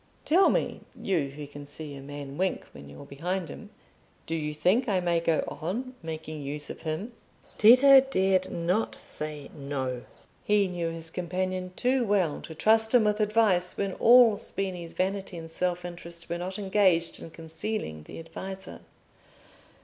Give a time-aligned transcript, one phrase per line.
[0.25, 3.69] Tell me, you who can see a man wink when you're behind him,
[4.25, 7.11] do you think I may go on making use of him?"
[7.59, 10.01] Tito dared not say "No."
[10.43, 15.37] He knew his companion too well to trust him with advice when all Spini's vanity
[15.37, 18.79] and self interest were not engaged in concealing the adviser.